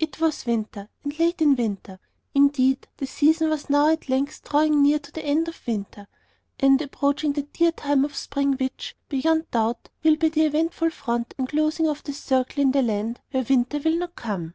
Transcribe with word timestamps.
It 0.00 0.18
was 0.20 0.46
winter, 0.46 0.88
and 1.04 1.16
late 1.16 1.40
in 1.40 1.54
winter; 1.54 2.00
indeed, 2.34 2.88
the 2.96 3.06
season 3.06 3.50
was 3.50 3.70
now 3.70 3.88
at 3.88 4.08
length 4.08 4.42
drawing 4.42 4.82
near 4.82 4.98
to 4.98 5.12
the 5.12 5.24
end 5.24 5.46
of 5.46 5.64
winter, 5.64 6.08
and 6.58 6.82
approaching 6.82 7.34
that 7.34 7.52
dear 7.52 7.70
time 7.70 8.04
of 8.04 8.16
spring 8.16 8.54
which, 8.54 8.96
beyond 9.08 9.48
doubt, 9.52 9.88
will 10.02 10.16
be 10.16 10.28
the 10.28 10.44
eventful 10.46 10.90
front 10.90 11.34
and 11.38 11.48
closing 11.50 11.86
of 11.86 12.02
the 12.02 12.12
circle 12.12 12.60
in 12.64 12.72
the 12.72 12.82
land 12.82 13.20
where 13.30 13.44
winter 13.48 13.78
will 13.78 13.96
not 13.96 14.16
come. 14.16 14.54